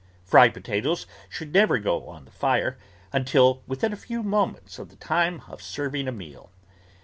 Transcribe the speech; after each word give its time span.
Fried 0.23 0.51
potatoes 0.51 1.05
should 1.29 1.53
never 1.53 1.77
go 1.77 2.07
on 2.07 2.25
the 2.25 2.31
fire 2.31 2.75
until 3.13 3.61
within 3.67 3.93
a 3.93 3.95
few 3.95 4.23
moments 4.23 4.79
of 4.79 4.89
the 4.89 4.95
time 4.95 5.43
of 5.47 5.61
serving 5.61 6.07
a 6.07 6.11
meal. 6.11 6.51